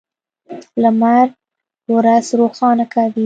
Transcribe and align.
لمر 0.81 1.27
ورځ 1.95 2.25
روښانه 2.39 2.85
کوي. 2.93 3.19